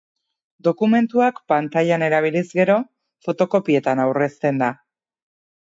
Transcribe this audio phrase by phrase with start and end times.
[0.67, 2.79] Dokumentuak pantailan erabiliz gero,
[3.29, 4.75] fotokopietan aurrezten da.